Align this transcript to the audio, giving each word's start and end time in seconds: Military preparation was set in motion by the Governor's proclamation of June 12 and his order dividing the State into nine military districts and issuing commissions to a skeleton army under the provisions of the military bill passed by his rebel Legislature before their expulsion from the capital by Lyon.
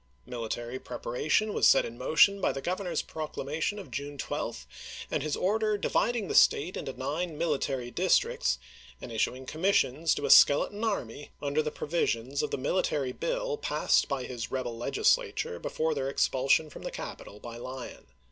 Military 0.25 0.79
preparation 0.79 1.53
was 1.53 1.67
set 1.67 1.85
in 1.85 1.95
motion 1.95 2.41
by 2.41 2.51
the 2.51 2.59
Governor's 2.59 3.03
proclamation 3.03 3.77
of 3.77 3.91
June 3.91 4.17
12 4.17 4.65
and 5.11 5.21
his 5.21 5.35
order 5.37 5.77
dividing 5.77 6.27
the 6.27 6.33
State 6.33 6.75
into 6.75 6.93
nine 6.93 7.37
military 7.37 7.91
districts 7.91 8.57
and 8.99 9.11
issuing 9.11 9.45
commissions 9.45 10.15
to 10.15 10.25
a 10.25 10.31
skeleton 10.31 10.83
army 10.83 11.29
under 11.39 11.61
the 11.61 11.69
provisions 11.69 12.41
of 12.41 12.49
the 12.49 12.57
military 12.57 13.11
bill 13.11 13.57
passed 13.57 14.07
by 14.07 14.23
his 14.23 14.49
rebel 14.49 14.75
Legislature 14.75 15.59
before 15.59 15.93
their 15.93 16.09
expulsion 16.09 16.71
from 16.71 16.81
the 16.81 16.89
capital 16.89 17.39
by 17.39 17.57
Lyon. 17.57 18.07